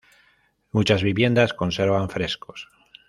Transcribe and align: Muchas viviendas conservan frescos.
Muchas 0.71 1.03
viviendas 1.03 1.53
conservan 1.53 2.09
frescos. 2.09 2.69